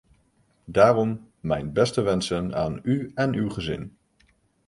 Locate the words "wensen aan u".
2.01-3.11